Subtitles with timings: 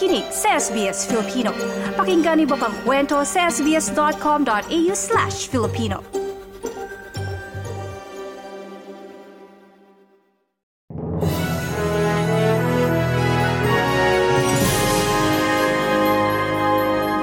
[0.00, 1.52] nakikinig sa SBS Filipino.
[1.92, 6.00] Pakinggan niyo pang kwento sa sbs.com.au slash Filipino.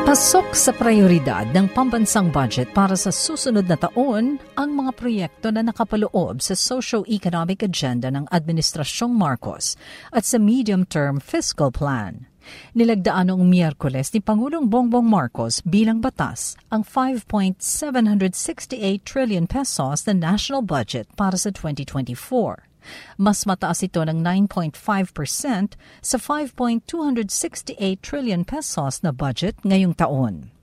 [0.06, 5.66] Pasok sa prioridad ng pambansang budget para sa susunod na taon ang mga proyekto na
[5.66, 9.74] nakapaloob sa socio-economic agenda ng Administrasyong Marcos
[10.14, 12.37] at sa medium-term fiscal plan.
[12.78, 20.64] Nilagdaan noong Miyerkules ni Pangulong Bongbong Marcos bilang batas ang 5.768 trillion pesos na national
[20.64, 22.68] budget para sa 2024.
[23.20, 30.56] Mas mataas ito ng 9.5% sa 5.268 trillion pesos na budget ngayong taon.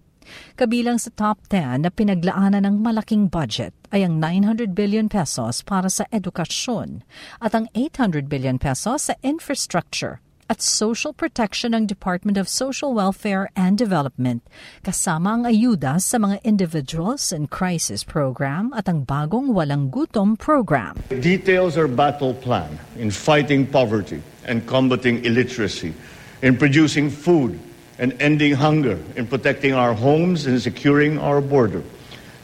[0.56, 5.92] Kabilang sa top 10 na pinaglaanan ng malaking budget ay ang 900 billion pesos para
[5.92, 7.04] sa edukasyon
[7.44, 13.48] at ang 800 billion pesos sa infrastructure at social protection ng Department of Social Welfare
[13.56, 14.44] and Development
[14.84, 21.00] kasama ang ayuda sa mga individuals in crisis program at ang bagong walang gutom program.
[21.08, 25.96] Details our battle plan in fighting poverty and combating illiteracy,
[26.44, 27.56] in producing food
[27.98, 31.82] and ending hunger, in protecting our homes and securing our border,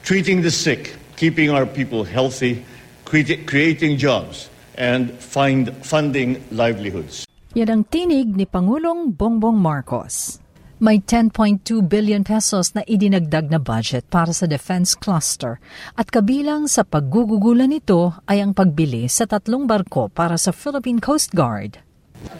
[0.02, 2.64] treating the sick, keeping our people healthy,
[3.04, 7.29] creating jobs, and find funding livelihoods.
[7.58, 10.38] Yan ang tinig ni Pangulong Bongbong Marcos.
[10.78, 15.58] May 10.2 billion pesos na idinagdag na budget para sa defense cluster
[15.98, 21.34] at kabilang sa paggugugulan nito ay ang pagbili sa tatlong barko para sa Philippine Coast
[21.34, 21.82] Guard.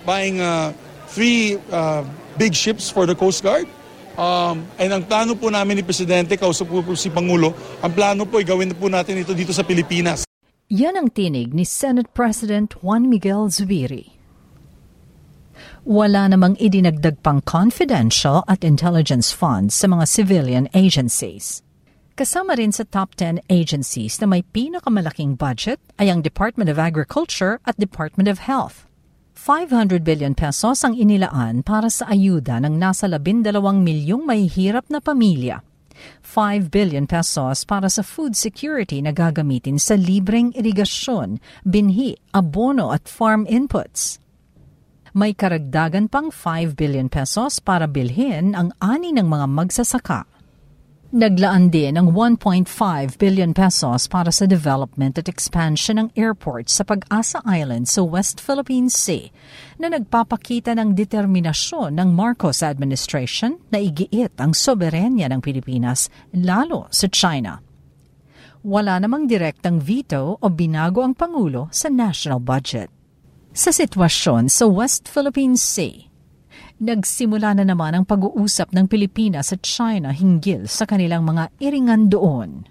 [0.06, 0.70] Buying uh,
[1.11, 2.06] three uh,
[2.38, 3.66] big ships for the Coast Guard.
[4.14, 7.50] Um, and ang plano po namin ni Presidente, kausap po, po si Pangulo,
[7.83, 10.22] ang plano po ay gawin po natin ito dito sa Pilipinas.
[10.70, 14.19] Yan ang tinig ni Senate President Juan Miguel Zubiri.
[15.91, 21.66] Wala namang idinagdag pang confidential at intelligence funds sa mga civilian agencies.
[22.14, 27.59] Kasama rin sa top 10 agencies na may pinakamalaking budget ay ang Department of Agriculture
[27.66, 28.87] at Department of Health.
[29.34, 33.50] 500 billion pesos ang inilaan para sa ayuda ng nasa 12
[33.82, 35.59] milyong may hirap na pamilya.
[36.22, 43.10] 5 billion pesos para sa food security na gagamitin sa libreng irigasyon, binhi, abono at
[43.10, 44.22] farm inputs
[45.16, 50.31] may karagdagan pang 5 billion pesos para bilhin ang ani ng mga magsasaka.
[51.10, 52.71] Naglaan din ng 1.5
[53.19, 58.87] billion pesos para sa development at expansion ng airport sa Pag-asa Island sa West Philippine
[58.87, 59.26] Sea
[59.82, 67.10] na nagpapakita ng determinasyon ng Marcos administration na igiit ang soberenya ng Pilipinas lalo sa
[67.10, 67.59] China.
[68.62, 73.00] Wala namang direktang veto o binago ang Pangulo sa national budget.
[73.60, 76.09] Sa sitwasyon sa West Philippine Sea,
[76.81, 82.65] nagsimula na naman ang pag-uusap ng Pilipinas at China hinggil sa kanilang mga iringan doon.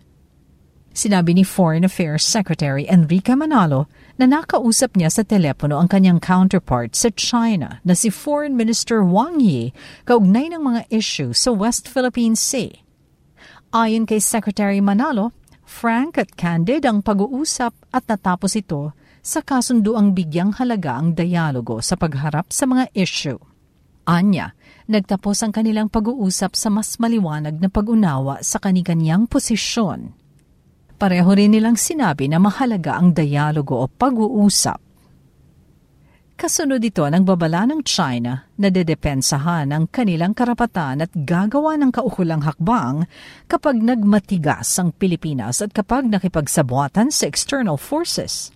[0.89, 3.85] Sinabi ni Foreign Affairs Secretary Enrique Manalo
[4.17, 9.37] na nakausap niya sa telepono ang kanyang counterpart sa China na si Foreign Minister Wang
[9.45, 9.69] Yi
[10.09, 12.81] kaugnay ng mga issue sa West Philippine Sea.
[13.77, 15.37] Ayon kay Secretary Manalo,
[15.69, 21.99] frank at candid ang pag-uusap at natapos ito sa kasunduang bigyang halaga ang dialogo sa
[21.99, 23.39] pagharap sa mga issue.
[24.09, 24.57] Anya,
[24.89, 30.17] nagtapos ang kanilang pag-uusap sa mas maliwanag na pag-unawa sa kanikanyang posisyon.
[30.99, 34.81] Pareho rin nilang sinabi na mahalaga ang dialogo o pag-uusap.
[36.39, 42.47] Kasunod ito ng babala ng China na dedepensahan ang kanilang karapatan at gagawa ng kaukulang
[42.47, 43.03] hakbang
[43.51, 48.55] kapag nagmatigas ang Pilipinas at kapag nakipagsabuatan sa external forces.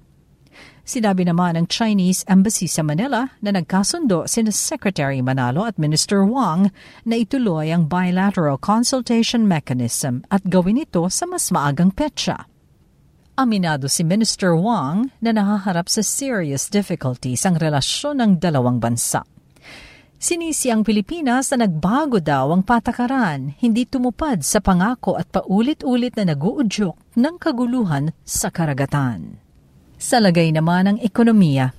[0.84, 6.76] Sinabi naman ng Chinese Embassy sa Manila na nagkasundo sina Secretary Manalo at Minister Wang
[7.08, 12.52] na ituloy ang bilateral consultation mechanism at gawin ito sa mas maagang petsa.
[13.40, 19.24] Aminado si Minister Wang na nahaharap sa serious difficulties ang relasyon ng dalawang bansa.
[20.20, 26.36] Sinisi ang Pilipinas na nagbago daw ang patakaran, hindi tumupad sa pangako at paulit-ulit na
[26.36, 29.44] naguudyok ng kaguluhan sa karagatan.
[30.04, 31.72] Sa lagay naman ng ekonomiya,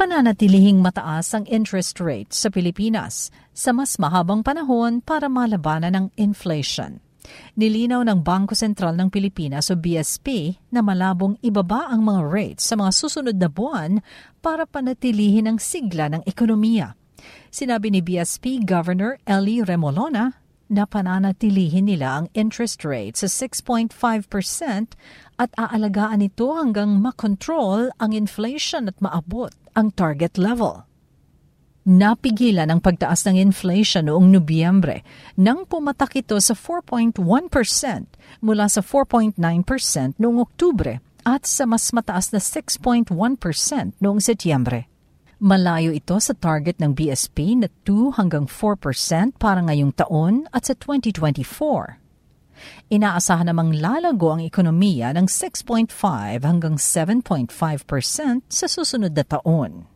[0.00, 7.04] pananatilihing mataas ang interest rate sa Pilipinas sa mas mahabang panahon para malabanan ng inflation.
[7.60, 12.80] Nilinaw ng Bangko Sentral ng Pilipinas o BSP na malabong ibaba ang mga rates sa
[12.80, 14.00] mga susunod na buwan
[14.40, 16.96] para panatilihin ang sigla ng ekonomiya.
[17.52, 20.39] Sinabi ni BSP Governor Eli Remolona
[20.70, 23.90] na pananatilihin nila ang interest rate sa 6.5%
[25.36, 30.86] at aalagaan ito hanggang makontrol ang inflation at maabot ang target level.
[31.80, 35.00] Napigilan ang pagtaas ng inflation noong Nobyembre
[35.40, 37.18] nang pumatak ito sa 4.1%
[38.44, 39.40] mula sa 4.9%
[40.20, 43.10] noong Oktubre at sa mas mataas na 6.1%
[43.96, 44.89] noong Setyembre.
[45.40, 50.76] Malayo ito sa target ng BSP na 2 hanggang 4% para ngayong taon at sa
[50.76, 51.96] 2024.
[52.92, 57.56] Inaasahan namang lalago ang ekonomiya ng 6.5 hanggang 7.5%
[58.52, 59.88] sa susunod na taon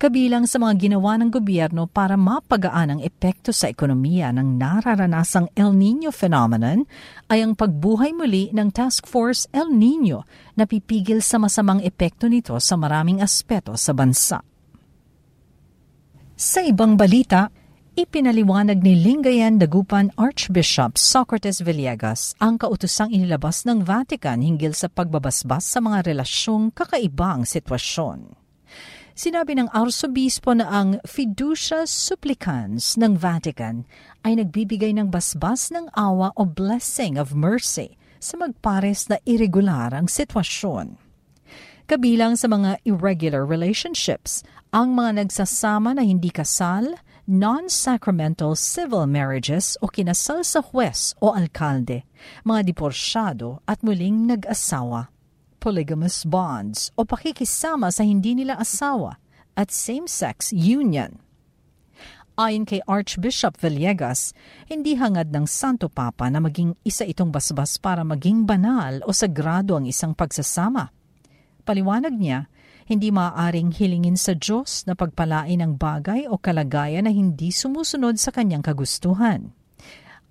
[0.00, 5.76] kabilang sa mga ginawa ng gobyerno para mapagaan ang epekto sa ekonomiya ng nararanasang El
[5.76, 6.88] Nino phenomenon
[7.28, 10.24] ay ang pagbuhay muli ng Task Force El Nino
[10.56, 14.40] na pipigil sa masamang epekto nito sa maraming aspeto sa bansa.
[16.40, 17.52] Sa ibang balita,
[18.00, 25.68] ipinaliwanag ni Lingayen Dagupan Archbishop Socrates Villegas ang kautusang inilabas ng Vatican hinggil sa pagbabasbas
[25.68, 28.40] sa mga relasyong kakaibang sitwasyon.
[29.12, 33.84] Sinabi ng arsobispo na ang fiducia supplicans ng Vatican
[34.24, 40.08] ay nagbibigay ng basbas ng awa o blessing of mercy sa magpares na irregular ang
[40.08, 41.09] sitwasyon.
[41.90, 46.94] Kabilang sa mga irregular relationships, ang mga nagsasama na hindi kasal,
[47.26, 52.06] non-sacramental civil marriages o kinasal sa huwes o alkalde,
[52.46, 55.10] mga diporsyado at muling nag-asawa
[55.58, 59.18] polygamous bonds o pakikisama sa hindi nila asawa
[59.58, 61.18] at same-sex union.
[62.38, 64.30] Ayon kay Archbishop Villegas,
[64.70, 69.74] hindi hangad ng Santo Papa na maging isa itong basbas para maging banal o sagrado
[69.74, 70.99] ang isang pagsasama.
[71.70, 72.50] Paliwanag niya,
[72.90, 78.34] hindi maaaring hilingin sa Diyos na pagpalain ang bagay o kalagayan na hindi sumusunod sa
[78.34, 79.54] kanyang kagustuhan.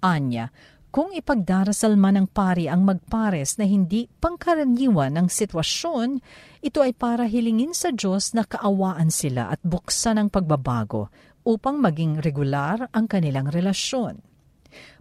[0.04, 0.52] Anya,
[0.92, 6.20] kung ipagdarasal man ng pari ang magpares na hindi pangkaraniwan ng sitwasyon,
[6.60, 11.08] ito ay para hilingin sa Diyos na kaawaan sila at buksan ang pagbabago
[11.48, 14.20] upang maging regular ang kanilang relasyon.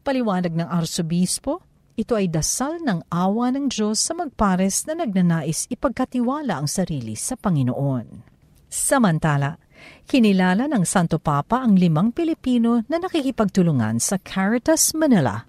[0.06, 1.67] Paliwanag ng arsobispo,
[1.98, 7.34] ito ay dasal ng awa ng Diyos sa magpares na nagnanais ipagkatiwala ang sarili sa
[7.34, 8.22] Panginoon.
[8.70, 9.58] Samantala,
[10.06, 15.48] kinilala ng Santo Papa ang limang Pilipino na nakikipagtulungan sa Caritas Manila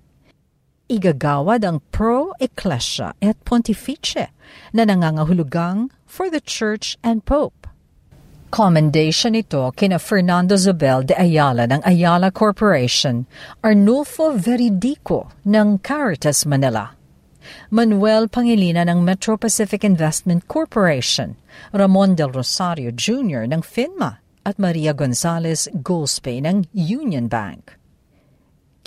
[0.89, 4.33] igagawad ang Pro Ecclesia et Pontifice
[4.73, 7.58] na nangangahulugang for the Church and Pope.
[8.49, 13.29] Commendation ito kina Fernando Zobel de Ayala ng Ayala Corporation,
[13.61, 16.97] Arnulfo Veridico ng Caritas Manila,
[17.69, 21.37] Manuel Pangilina ng Metro Pacific Investment Corporation,
[21.71, 23.45] Ramon del Rosario Jr.
[23.45, 27.78] ng FINMA at Maria Gonzalez Gulspe ng Union Bank.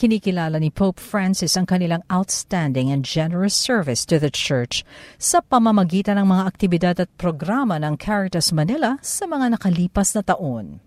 [0.03, 4.83] Kinikilala ni Pope Francis ang kanilang outstanding and generous service to the Church
[5.15, 10.83] sa pamamagitan ng mga aktibidad at programa ng Caritas Manila sa mga nakalipas na taon.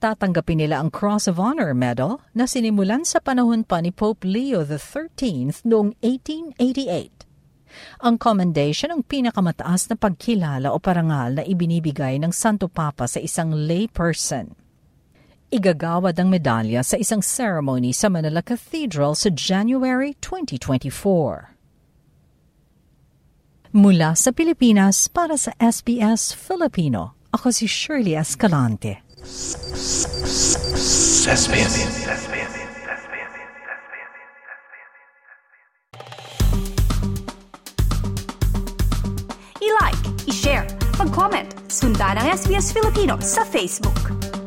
[0.00, 4.64] Tatanggapin nila ang Cross of Honor Medal na sinimulan sa panahon pa ni Pope Leo
[4.64, 8.08] XIII noong 1888.
[8.08, 13.52] Ang commendation ang pinakamataas na pagkilala o parangal na ibinibigay ng Santo Papa sa isang
[13.52, 14.56] lay person
[15.48, 21.56] igagawad ang medalya sa isang ceremony sa Manila Cathedral sa January 2024.
[23.72, 29.04] Mula sa Pilipinas para sa SBS Filipino, ako si Shirley Escalante.
[39.60, 40.64] I-like, i-share,
[40.96, 44.37] mag-comment, sundan ang SBS Filipino sa Facebook.